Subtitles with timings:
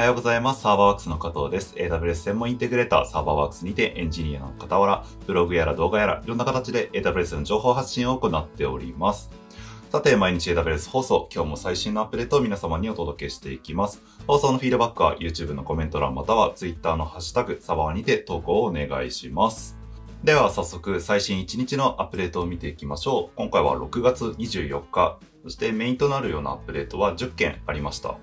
[0.00, 0.62] はようございます。
[0.62, 1.74] サーバーワークスの加藤です。
[1.76, 9.30] AWS 専門インテグレーター、サーバーワークスにてエンジニアの傍ら、ブログやら動画やら、いろんな形で AWS の情報発信を行っております。
[9.92, 14.02] さて、毎日 AWS 放送、今日も最新のアップデートを皆様にお届けしていきます。
[14.26, 19.76] 放送のフィードバックは YouTube のコメント欄または Twitter のハッシュタグ、サバワにて投稿をお願いします。
[20.24, 23.36] では早速最新1日のアップデートを見ていきましょう。
[23.36, 28.16] 今回は6月24日、そしてメインとなるようなアップデートは10件ありました。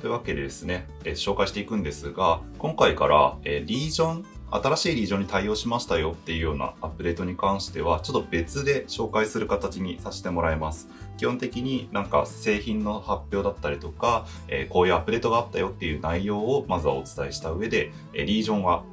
[0.00, 10.88] というわけでですね、えー紹介していくんですが、今回から、えーリージョン、新しいリージョンに対応しましたよっていうようなアップデートに関しては、ちょっと別で紹介する形にさせてもらいます。
[11.18, 18.84] 基本的になんか製品の発表だったりとか、えーこういうアップデートがあったよっていう内容をまずはお伝えした上で、えリージョンは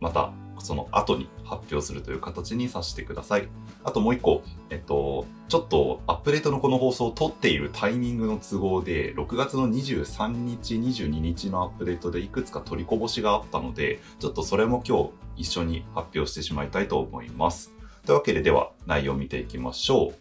[0.00, 3.48] またその後に発表するという形にさせてください。
[3.82, 17.72] あともう一個、えっと、ちょっとアップデートのこの放送を撮っているタイミングの都合で、6月の23日、22日のアップデートでいくつか取りこぼしがあったので、ちょっとそれも今日一緒に発表してしまいたいと思います。
[18.04, 20.14] というわけででは内容を見ていきましょう。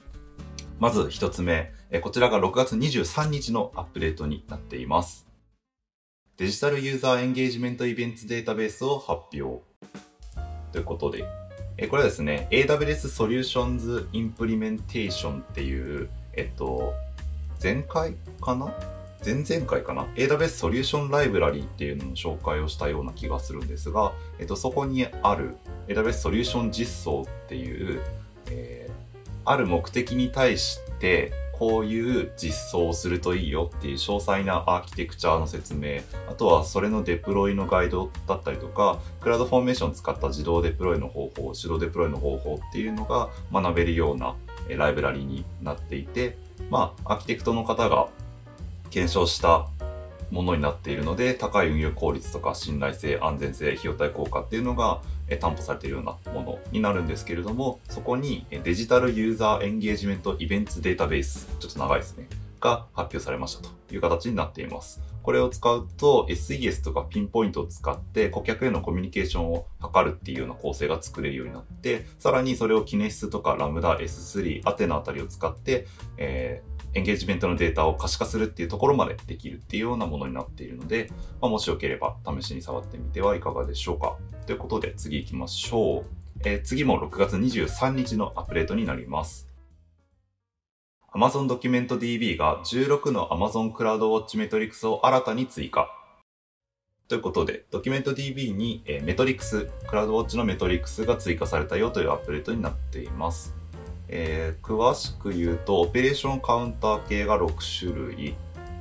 [0.80, 5.28] まず一つ目、こちらが6月23日のアップデートになっています。
[6.38, 9.69] デジタルユーザーエンゲージメントイベントデータベースを発表。
[10.72, 11.26] ということで、
[11.78, 16.94] えこれはですね、AWS Solutions Implementation っていう、えっと、
[17.62, 18.74] 前回かな？
[19.26, 28.02] 前々回かな ?AWS Solution Library っていうのの紹介をしたような気がするんですが、えっと、そこにある AWS Solution 実装っていう、
[28.50, 29.00] えー
[29.46, 44.36] ある目的に対して、こういう実装をするといいよっていう詳細なアーキテクチャの説明、あとはそれのデプロイのガイドだったりとか、クラウドフォーメーションを使った自動デプロイの方法、手動デプロイの方法っていうのが学べるような
[44.70, 46.38] ライブラリになっていて、
[46.70, 48.08] まあ、アーキテクトの方が
[48.90, 49.68] 検証した
[50.32, 55.02] ものになっているので、高い運用効率とか信頼性、安全性、費用対効果っていうのが
[55.40, 62.28] 担保されているようなものになるんですけれども、そこにデジタルユーザーエンゲージメントイベントデータベース、ちょっと長いですね、
[62.60, 65.02] が発表されましたという形になっています。
[65.22, 75.88] これを使うと SES とかピンポイントを使って顧客へのコミュニケーションを図るっていうような構成が作れるようになって、さらにそれをキネシスとかラムダ、S3、アテナあたりを使って、
[76.18, 84.18] えーエンゲージメントのデータを可視化するっていうところまでできるっていうようなものになっているので、まあ、もしよければ試しに触ってみてはいかがでしょうか。
[84.48, 86.06] ということで次行きましょう。
[86.46, 89.48] えー次も6月23日のアップデートになります。
[91.14, 95.90] Amazon ドキュメント DB が16の Amazon クラウドウォッチメトリクスを新たに追加。
[97.08, 103.59] ということで、ドキュメント DB に、えーメトリクス、クラウドウォッチのメトリクスが追加されたよというアップデートになっています。
[104.10, 108.36] えー詳しく言うと、オペレーションカウンター系が6種類、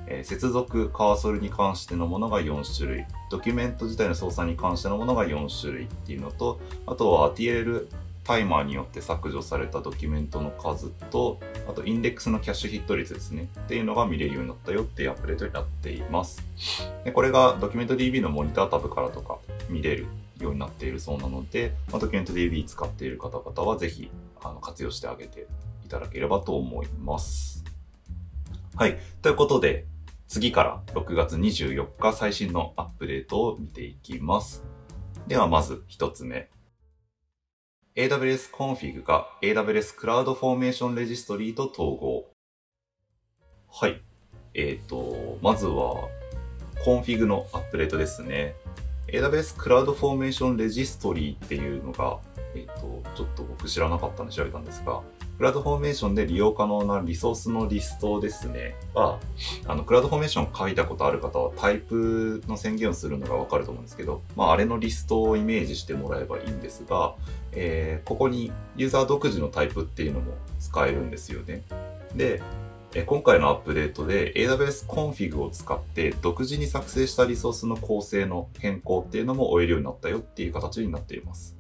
[0.07, 7.87] えー接続、カーソルに関してのものが4種類、ドキュメント自体の操作に関してのものが4種類っていうのと、あとは TLL
[8.29, 13.49] タイマーによって削除されたドキュメントの数と、あとインデックスのキャッシュヒット率ですね。
[13.61, 16.43] っていうのが見れるようになったよっていうアップデートになっています。
[17.05, 19.39] でこれがドキュメント DB のモニタータブからとか
[19.71, 20.07] 見れる
[20.41, 24.11] ようになっているそうなので、まあ、ドキュメント DB 使っている方々はぜひ
[24.43, 25.47] あの活用してあげて
[25.85, 27.65] いただければと思います。
[28.77, 28.99] はい。
[29.23, 29.87] ということで、
[30.29, 34.63] 次から6月24日最新のアップデートを見ていきます。
[35.27, 36.51] ではまず一つ目。
[37.97, 42.27] AWS Config が AWS Cloud Formation Registry と統合。
[43.71, 44.01] はい。
[44.55, 46.09] えっ、と、まずは、
[46.85, 48.55] Config のアップデートですね。
[49.09, 52.19] AWS Cloud Formation Registry っていうのが、
[52.55, 55.03] えっ、と、ちょっと僕知らなかったんで調べたんですが、
[55.39, 58.75] CloudFormation で利用可能なリソースのリストですね。
[58.93, 59.21] は、
[59.67, 67.15] あの、 CloudFormation を書いたことある方はタイプの宣言をするのがわかると思うんですけど、まあ、あれのリストをイメージしてもらえばいいんですが、
[67.53, 71.63] えーここにユーザー独自のタイプっていうのも使えるんですよね。
[72.15, 72.43] で、
[73.07, 81.55] 今回のアップデートで AWS Config を使って独自に作成したリソースの構成の変更っていうのも追えるようになったよっていう形になっています。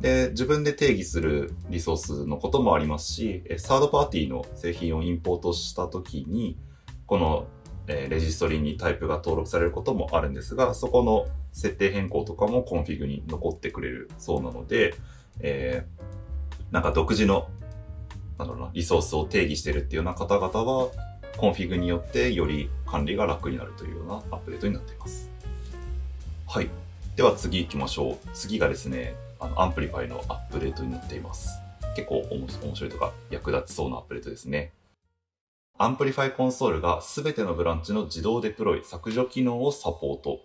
[0.00, 6.58] で、自分で定義するリソースのこともありますし、サードパーティーの製品をインポートしたときに、
[7.06, 7.46] この、
[7.86, 14.94] レジストリにタイプが登録されることもあるんですが、そこの設定変更とかも Config に残ってくれるそうなので、
[15.40, 16.02] えー
[16.72, 17.48] なんか独自の、
[18.38, 20.90] なんだろうな、リソースを定義してるっていうような方々は、
[21.36, 25.30] Config によってより管理が楽になるというようなアップデートになっています。
[26.46, 26.68] はい。
[27.16, 28.18] では次行きましょう。
[28.34, 31.58] 次がですね、あの、 Amplify のアップデートになっています。
[31.96, 34.72] 結構面白いとか役立ちそうなアップデートですね。
[35.78, 40.40] Amplify Console が全てのブランチの自動デプロイ削除機能をサポート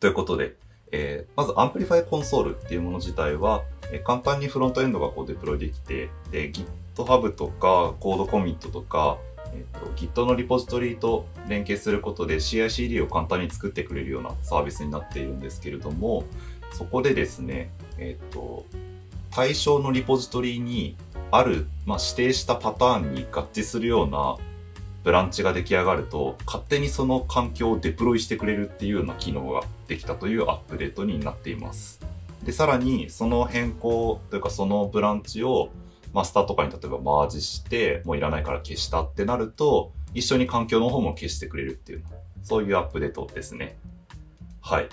[0.00, 0.56] ということで、
[0.92, 3.62] えー、まず Amplify コンソールっていうもの自体は、
[3.92, 9.18] えー、簡単にフロントエンドがこうデプロイできて、で、GitHub とかコードコミットとか、
[9.52, 16.24] えっ、ー、と、Git のリポジトリと連携することで CI/CD を簡単に作ってくれるようなサービスになっているんですけれども、
[16.72, 18.66] そこでですね、えっ、ー、と、
[19.30, 20.96] 対象のリポジトリに
[21.30, 24.36] ある、まあ、指定したパターンに合致するような
[25.06, 32.00] ブランチが出来上がると、勝手にその環境をデプロイしてくれるっていうような機能ができたというアップデートになっています。
[32.42, 35.70] で、さらにその変更というかそのブランチを
[36.12, 42.04] マスターとかに例えばマージして、もういらないから消したってなると、一緒に環境の方も消してくれるっていう、
[42.42, 43.76] そういうアップデートですね。
[44.60, 44.88] はい。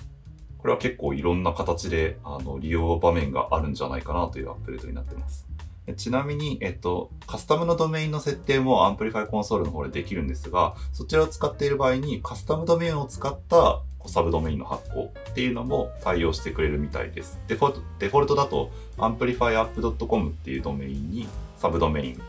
[0.60, 5.48] これは結構いろんな形であの利用場面があるんじゃないかなというアップデートになってます。
[5.98, 17.40] ちなみに、えっと、カスタムのドメインの設定も Amplify コンソールの方でできるんですが、そちらを使っている場合にカスタムドメインを使ったサブドメインの発行っていうのも対応してくれるみたいです。
[17.48, 21.28] デフォルトデフォルトだと amplifyapp.com っていうドメインに
[21.58, 22.22] サブドメイン、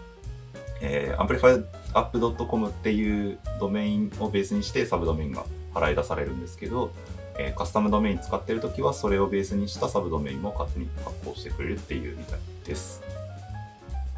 [0.81, 6.93] えー、amplifyapp.com っていうドメインをベースにしてサブドメインが払い出されるんですけど、
[7.39, 13.03] えー、カスタムドメイン使ってるときはそれをベースにしたサブドメインも勝手に発行してくれるっていうみたいです。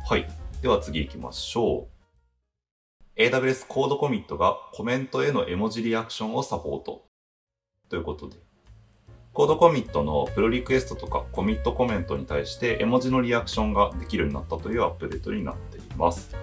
[0.08, 0.29] はい。
[0.62, 1.88] では次行きましょ
[3.17, 3.20] う。
[3.20, 7.06] AWS コードコミットがコメントへの絵文字リアクションをサポート。
[7.88, 8.37] ということで。
[9.32, 16.37] コードコミットのプロリクエストとかコミットコメントに対して絵文字のリアクションができるようになったというアップデートになっています。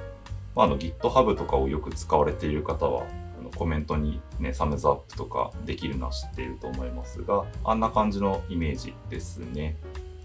[0.56, 3.06] まあ、あの GitHub とかをよく使われている方は
[3.39, 9.77] あのコメントにね、サムズアップとかできるのは知っていると思いますが、あんな感じのイメージですね。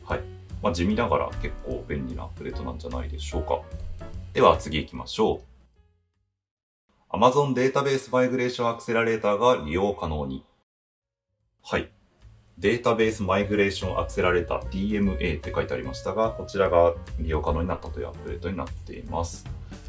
[0.03, 0.38] はい。
[0.63, 3.61] まあ、地味ながら結構便利なアップデートなんじゃないでしょうか。
[4.33, 5.41] では次行きましょ
[7.13, 7.17] う。
[7.17, 10.45] Amazon データベースマイグレーションアクセラレーターが利用可能に。
[11.63, 11.91] はい。
[12.59, 19.47] データベースマイグレーションアクセラレーター DMA って書いてありましたが、こちらが利用可能になったというアップデートになっています。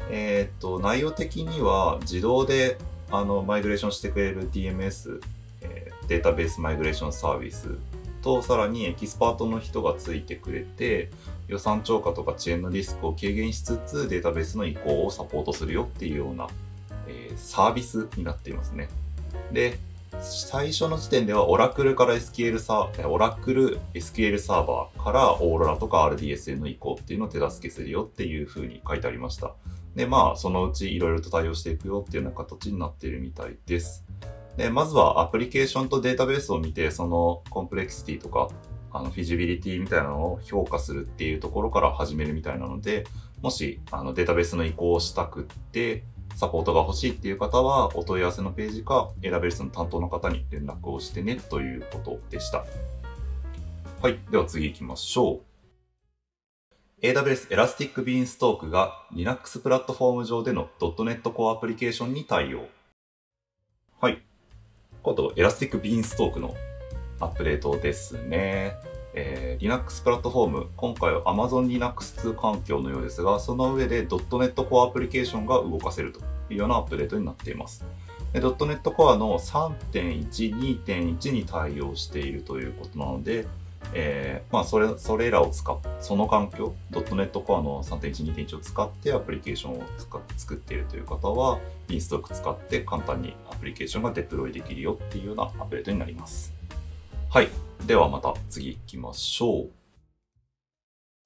[0.08, 2.78] えっ、と、内容的には自動で
[3.10, 5.20] あのマイグレーションしてくれる DMS、
[5.62, 7.76] えー、 Database Migration Service
[8.22, 11.10] とさらにエキスパートの人がついてくれて
[11.48, 16.48] 予算超過とか遅延のリスクを軽減しつつデータベースの移行をサポートするよっていうような、
[17.08, 18.88] えー、サービスになっていますね。
[19.52, 19.78] で、
[20.20, 29.54] 最初の時点ではオラクルから SQL サー、オラクル SQL サーバーからオーロラとか RDS への移行っていうのを手助けするよっていう風に書いてありました。
[29.94, 34.04] で、まあ、そのうちいろいろと対応していくよっていうような形になっているみたいです。
[34.56, 38.48] で、まずはアプリケーションとデータベースを見て、そのコンプレクシティとか、
[38.92, 43.04] あの、フィジビリティみたいなのを評価するっていうところから始めるみたいなので、
[43.40, 46.04] もし、あの、データベースの移行をしたくって、
[46.34, 52.64] サポートが欲しいっていう方は、お問い合わせのページか、AWS の担当の方に連絡をしてね、ということでした。
[54.02, 54.18] はい。
[54.30, 55.50] では次行きましょう。
[57.02, 62.68] AWS Elastic Beanstalk が Linux プラットフォーム上での .NET Core アプリケーションに対応。
[64.00, 64.22] はい。
[65.02, 66.54] 今度、エラスティックビーンストークの
[67.20, 68.76] アップデートですね。
[69.14, 76.20] えー、Linux プラットフォーム、今回は Amazon Linux 2環境のようですが、その上で .NET Core アプリケーションが動かせると
[76.50, 77.84] いうようなアップデートになっています。
[78.34, 83.46] .NET Core の3.1、2.1に対応しているということなので、
[83.92, 89.82] えー、まあ、それ、それらを使っ、その環境、.NET Core の3.1、2.1を使ってアプリケーションを
[90.36, 91.58] 作っているという方は、
[91.88, 96.52] インストック使って簡単にアプリケーションがデプロイできるよっていうようなアップデートになります。
[97.30, 97.48] はい。
[97.86, 99.70] ではまた次行きましょう。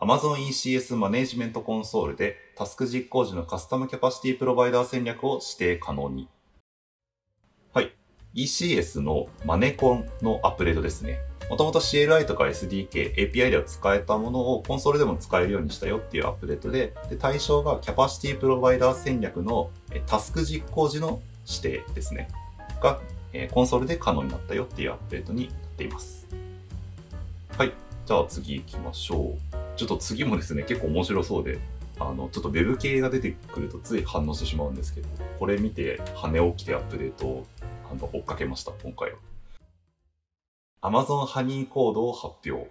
[0.00, 6.28] Amazon ECS マネジメントコンソールでタスク実行時のカスタムキャパシティプロバイダー戦略を指定可能に。
[8.34, 11.20] ECS のマネコンのアップデートですね。
[11.48, 19.70] もともと CLI とか SDK、API では使えたものをコンソールでも使えるようにしたよっていうアップデートで、で対象がキャパシティプロバイダー戦略の
[20.06, 22.28] タスク実行時の指定ですね。
[22.82, 22.98] が、
[23.52, 26.26] コンソールで可能になったよっていうアップデートになっています。
[27.56, 27.72] はい。
[28.06, 29.56] じゃあ次行きましょう。
[29.76, 31.58] ちょっと次もですね、結構面白そうで、
[32.00, 37.46] あの、ちょっと Web 系が出てくるとつい反応してしまうんですけど、これ見て羽起きてアップデートを
[37.90, 39.18] あの追っかけました、今回は。
[40.82, 42.70] Amazon ハニーコードを発表。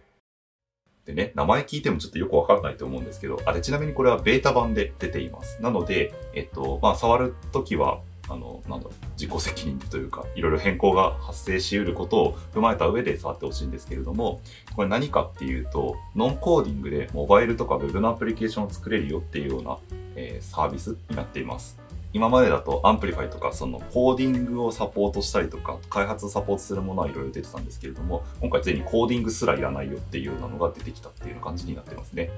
[1.06, 5.62] でね、名前聞いてもちょっとよくわかんないと思うんですけど、あれちなみにこれはベータ版で出ています。
[5.62, 14.40] なので、えっと、まあ、触るときは、あの、なんだろう、自己責任というか、いろいろ変更が発生し得ることを踏まえた上で触ってほしいんですけれども、
[14.76, 19.78] これ何かっていうと、ノンコーディングでモバイルとか Web のアプリケーションを作れるよっていうような、
[20.16, 21.78] えー、サービスになっています。
[22.14, 32.30] 今までだと Amplify とかそのコーディングをサポートしたりとか開発をサポートするものはいろいろ出てたんですけれども今回ついにコーディングすらいらないよっていうようなのが出てきたっていう感じになってますね。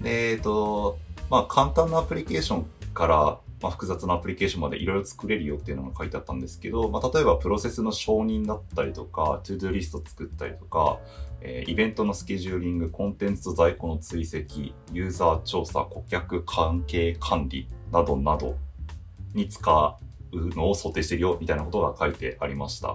[0.00, 0.98] でえっ、と
[1.30, 10.98] まあ簡単なアプリケーションからまあ、複雑なアプリケーションまでいろいろ作れるよっていうのが書いてあったんですけど、まあ、例えばプロセスの承認だったりとか、 ToDo リスト作ったりとか、
[11.40, 18.56] えー、イベントのスケジューリング、コンテンツと在庫の追跡、ユーザー調査、顧客関係管理などなど
[19.34, 19.96] に使
[20.32, 22.94] うのを想定してるよみたいなことが書いてありました。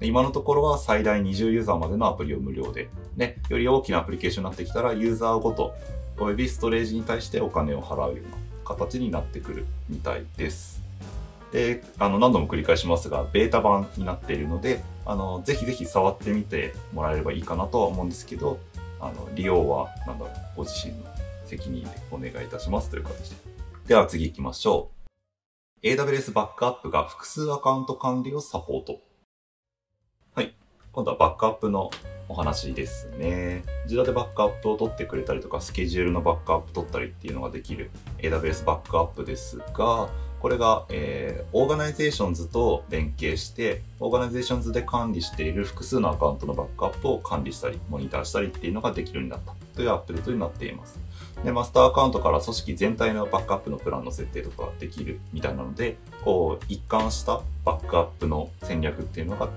[0.00, 5.74] 今のところは最大20ユーザーまでのアプリを無料で、ね、より大きなアプリケーションになってきたらユーザーごと
[6.18, 10.82] およびストレージに対してお金を払うような形になってくるみたいです。
[11.52, 18.58] で、あの、何度も繰り返しますが、ベータ版になっているので、あの、ぜひぜひ触ってみてもらえればいいかなとは思うんですけど、
[19.00, 21.04] あの、利用は、なんだろう、ご自身の
[21.44, 23.36] 責任でお願いいたしますという形で。
[23.88, 25.01] では次行きましょう。
[25.84, 29.00] AWS バックアップが複数アカウント管理をサポート。
[30.32, 30.54] はい。
[30.92, 31.90] 今度はバックアップの
[32.28, 33.64] お話ですね。
[33.86, 40.08] 自動でバックアップを取ってくれたりとか、スケジュールのバックアップ取ったりっていうのができる AWS Backup ですが、
[40.38, 51.01] これが、えー、 Organizations と連携して、 Organizations で管理している複数のアカウントのバックアップを管理したり、モニターしたりっていうのができるようになったというアップデートになっています。
[51.44, 59.48] で、マスターアカウントから組織全体のバックアップのプランの設定とかできるみたいなので、こう、一貫したバックアップの戦略っていうのが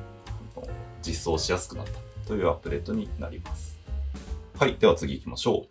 [1.05, 3.77] 実装しやすくなったというアップデートになります。
[4.57, 4.77] はい。
[4.77, 5.67] では次行きましょ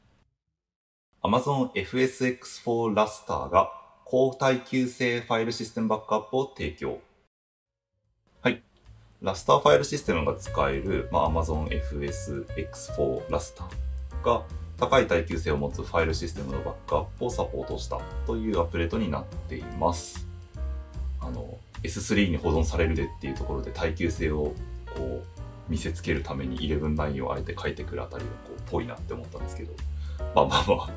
[1.23, 1.27] う。
[1.27, 3.73] Amazon FSX4 ラスターが
[4.05, 7.01] 高耐久性ファイルシステムバックアップを提供。
[8.43, 8.63] はい。
[9.21, 14.45] ラスターファイルシステムが使える、まあ、Amazon FSX4 ラスターが
[14.79, 20.27] 高い耐久性を持つファイルシステムのバックアップをサポートしたというアップデートになっています。
[21.21, 24.53] あの、S3 に保存されるでっていうところで耐久性を
[24.97, 25.23] こう
[25.69, 29.73] 見せつけるために11.9をあえて書いてくるあたりがこうぽいなって思ったんですけど、
[30.35, 30.91] まあまあまあ、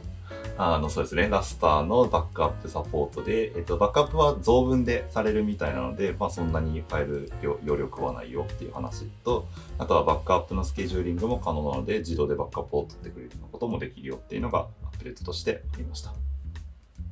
[0.57, 9.46] あの、そうですね、ラスターのバックアップサポートで、えっと、バックアップは増分でされるみたいなので、まあそんなにファイル容量食わないよっていう話と、
[9.77, 14.63] あとはバックアップのスケジューリングも可能なので、自動でバックアップを取ってくれるようなこともできるよっていうのがア
[14.96, 16.13] ップデートとしてありました。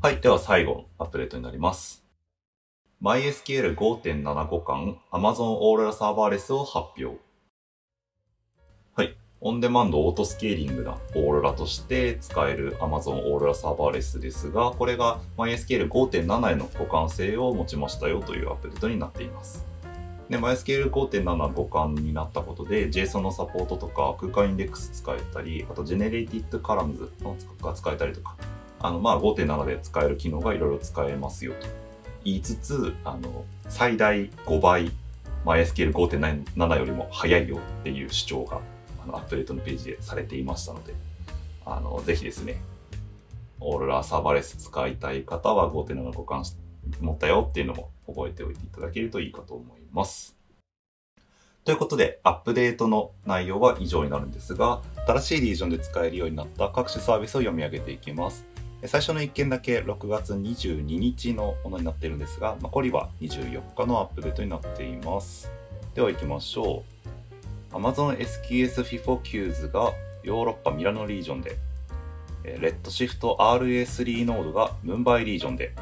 [0.01, 2.05] はい、では最後のアップデートになります。
[3.01, 7.24] MySQL5.75 巻 Amazon Aurora Serverless を発表。
[9.41, 19.65] オンデマンドオートスケーリングなオーロラとして使える Amazon オーロラサーバーレスですが、これが MySQL5.7 への互換性を持ちましたよというアップデートになっています。
[20.29, 21.23] で、MySQL5.7
[21.53, 27.09] 互換になったことで、JSON のサポートとか、空間インデックス使えたり、あと Generated Columns
[27.61, 28.35] が使えたりとか、
[28.79, 31.67] あの、まあ5.7で使える機能がいろいろ使えますよと
[32.23, 34.91] 言いつつ、あの、最大5倍
[35.45, 38.59] MySQL5.7 よりも早いよっていう主張が
[39.05, 40.93] のアップデートのページでされていましたので、
[41.65, 42.61] あの、ぜひですね、
[43.59, 46.55] オーロラサーバーレス使いたい方は5.7互換し
[46.99, 50.35] 持ったよっていうのも覚えておいていただけるといいかと思います。
[51.63, 58.45] ということで、アップデートの内容は以上になるんですが、新しいリージョンで使えるようになった各種サービスを読み上げていきます。
[58.85, 65.51] 最初の1件だけ6月22日のものになっているんですが、残りは24日のアップデートになっています。
[65.95, 67.14] では行きましょう。
[67.75, 69.91] Amazon SQS FIFO Queues が
[70.23, 71.57] ヨーロッパミラノリージョンで、
[72.45, 75.73] Redshift RA3 ノードがムンバイリージョンで、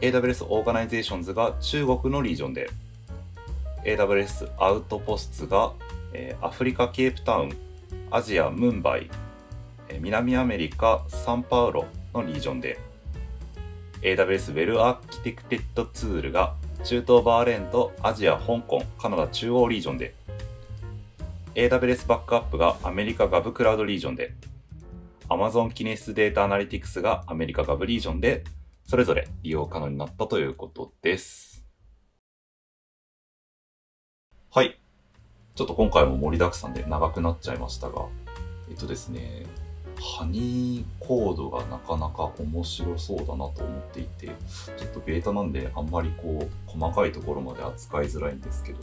[0.00, 2.70] AWS オーガナイゼーションズが中国のリージョンで、
[3.84, 5.72] AWS アウトポスツが、
[6.12, 7.56] えアフリカケープタウン、
[8.10, 9.08] アジアムンバイ、
[9.88, 12.80] え南アメリカサンパウロのリージョンで、
[14.02, 20.14] AWS ウェルアーキテクテッドツールが中東バーレーンとアジア、香港、カナダ中央リージョンで、
[21.56, 24.34] AWS バックアップがアメリカガブクラウドリージョンで、
[25.28, 28.44] Amazon キネシスデータアナリティクスがアメリカガブリージョンで、
[28.86, 31.64] それぞれ利用可能になったということです。
[34.52, 34.80] はい。
[35.56, 38.06] ちょっと今回も盛りだくさんで長くなっちゃいましたが、
[38.68, 39.44] えっとですね、
[40.18, 44.32] ハニーコードがなかなか面白そうだなと思っていて、ちょ
[44.86, 48.78] っとベータなんであんまりこう、細かいところまで扱いづらいんですけど、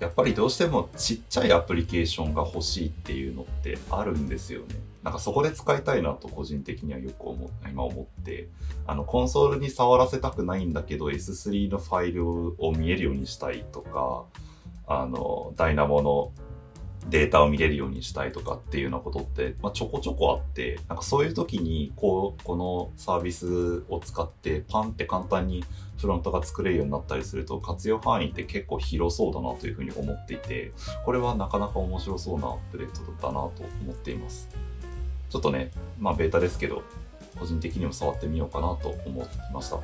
[0.00, 4.76] やっぱりどうしてもちっちゃいアプリケーションが欲しいっていうのってあるんですよね。
[5.02, 8.48] なんかそこで使いたいなと個人的にはよく思今思って、
[8.86, 14.24] あのコンソールに触らせたくないんだけど S3 のファイルを見えるようにしたいとか、
[14.86, 16.32] あの、ダイナモの
[17.08, 25.64] データを見れるようにしたいとかっていうようなことって、まあ、ちょこちょこあって、なんかそういう時に、こう、このサービスを使ってパンって簡単に
[25.98, 30.72] フロントが作れるようになったりすると、活用範囲って結構広そうだなというふうに思っていて、
[31.04, 33.52] これはなかなか面白そうなアップデートだなと
[33.82, 34.48] 思っています。
[35.30, 36.82] ちょっとね、まあベータですけど、
[37.38, 39.78] 個人的にも触ってみようかなと思いました。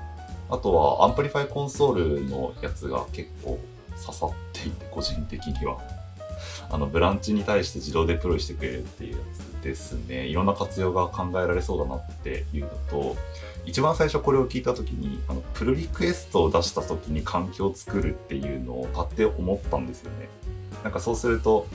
[0.48, 3.58] あとは、 Amplify Console のやつが結構
[4.04, 5.78] 刺さっていて、個人的には。
[6.70, 9.18] あの、ブランチに対して自動デプロイしてくれるっていうや
[9.60, 10.26] つですね。
[10.26, 13.16] いろんな活用が考えられそうだなっていうのと、
[13.64, 20.28] 一番最初これを聞いた時に、あの、プルリクエストを出した時に環境を作るっていうのをかって思ったんですよね。
[20.84, 21.66] なんかそうすると、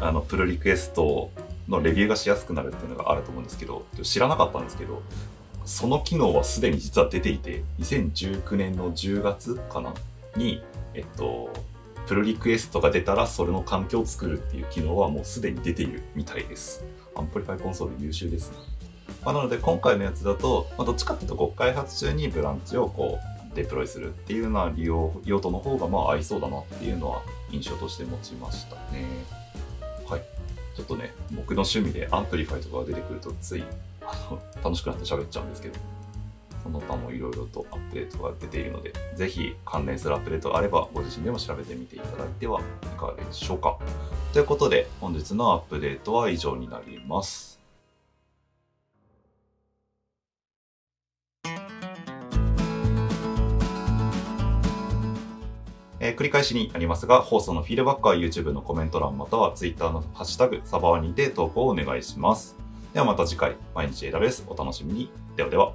[0.00, 1.30] あの、プルリクエスト
[1.68, 5.02] のレビューがしやすくなるっていうのがあると思うんですけど、知らなかったんですけど、
[5.64, 9.94] その機能はすでに実は出ていて、2019年の10月かな
[10.36, 10.62] に、
[10.94, 11.50] えっと、
[12.06, 16.84] プルリクエストが出たらそれの環境を作るっていう機能はもうすでに出ているみたいです。
[17.14, 18.58] Amplify Console 優秀ですね。
[19.24, 23.18] まあ、なので今回のやつだと、まあ、どっちかっていうとこう開発中にブランチをこ
[23.52, 29.06] うデプロイするっていうような利用用途の方がまあ合いそうだなっていうのは印象として持ちましたね。
[30.08, 30.22] はい。
[30.74, 33.64] ちょっとね、僕の趣味で Amplify とかが出てくるとつい
[34.00, 35.78] あの楽しくなって喋っちゃうんですけど、
[36.62, 43.78] その他もいろいろとアップデートが出ているので、ぜひ関連するアップデートがあれば、ご自身でも調べてみていただいてはいかがでしょうか。
[44.32, 47.52] ということで、本日のアップデートは以上になります。
[56.04, 62.56] えー、繰り返しになりますが、放送のフィードバックは YouTube のコメント欄または Twitter のハッシュタグサバワニで投稿をお願いします。
[62.92, 65.10] ではまた次回、毎日 AWS お楽しみに。
[65.36, 65.72] ではでは。